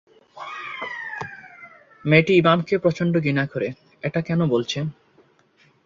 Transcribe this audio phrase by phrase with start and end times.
[2.05, 3.67] মেয়েটি ইমামকে প্রচণ্ড ঘৃণা করে,
[4.03, 4.85] এটা কেন বলছেন?